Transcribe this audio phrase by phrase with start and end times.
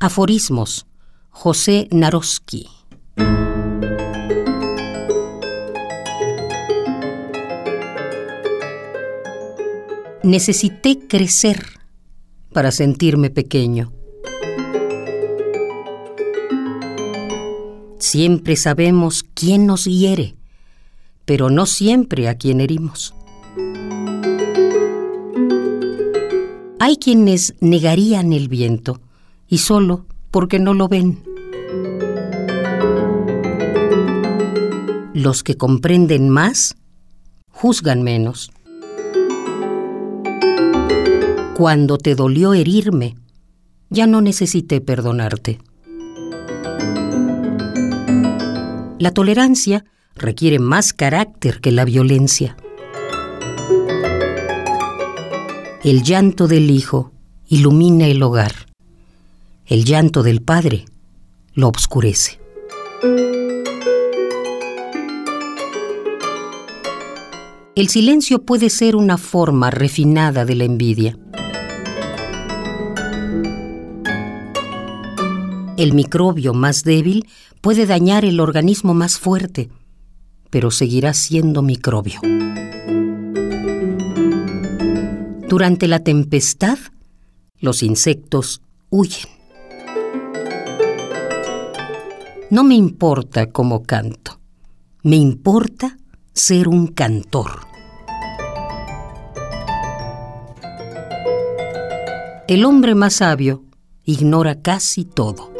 [0.00, 0.86] Aforismos.
[1.30, 2.68] José Naroski.
[10.22, 11.80] Necesité crecer
[12.52, 13.92] para sentirme pequeño.
[17.98, 20.36] Siempre sabemos quién nos hiere,
[21.24, 23.16] pero no siempre a quién herimos.
[26.78, 29.00] Hay quienes negarían el viento
[29.48, 31.22] y solo porque no lo ven.
[35.14, 36.76] Los que comprenden más,
[37.50, 38.52] juzgan menos.
[41.56, 43.16] Cuando te dolió herirme,
[43.90, 45.58] ya no necesité perdonarte.
[49.00, 52.56] La tolerancia requiere más carácter que la violencia.
[55.82, 57.12] El llanto del hijo
[57.46, 58.68] ilumina el hogar.
[59.68, 60.86] El llanto del padre
[61.52, 62.40] lo obscurece.
[67.74, 71.18] El silencio puede ser una forma refinada de la envidia.
[75.76, 77.26] El microbio más débil
[77.60, 79.68] puede dañar el organismo más fuerte,
[80.48, 82.20] pero seguirá siendo microbio.
[85.46, 86.78] Durante la tempestad,
[87.60, 89.37] los insectos huyen.
[92.50, 94.40] No me importa cómo canto,
[95.02, 95.98] me importa
[96.32, 97.66] ser un cantor.
[102.46, 103.64] El hombre más sabio
[104.04, 105.52] ignora casi todo.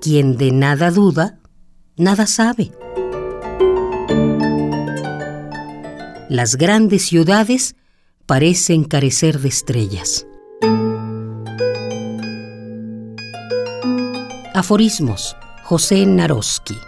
[0.00, 1.38] Quien de nada duda,
[1.98, 2.72] nada sabe.
[6.30, 7.76] Las grandes ciudades
[8.24, 10.26] parecen carecer de estrellas.
[14.54, 15.36] Aforismos.
[15.64, 16.78] José Naroski.